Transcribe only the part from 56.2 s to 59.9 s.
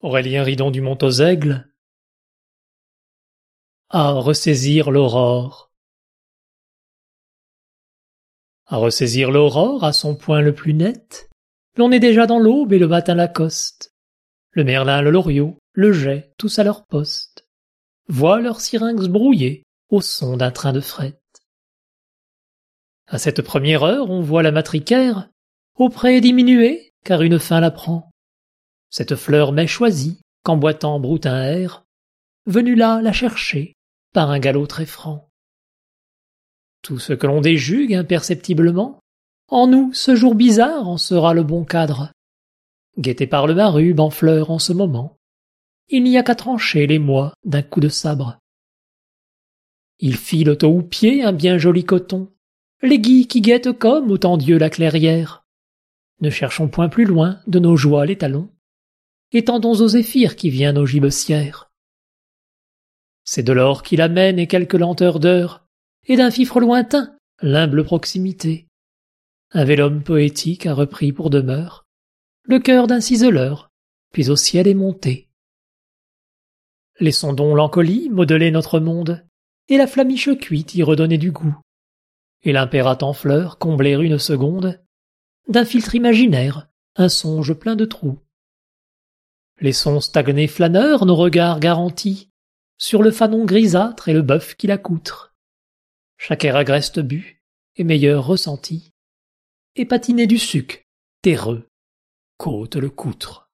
Ne cherchons point plus loin de nos joies les talons, étendons aux